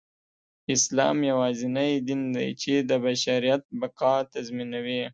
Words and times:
اسلام 0.75 1.17
يواځينى 1.31 1.87
دين 2.07 2.21
دى، 2.35 2.47
چې 2.61 2.73
د 2.89 2.91
بشریت 3.03 3.63
بقاﺀ 3.79 4.23
تضمينوي. 4.33 5.01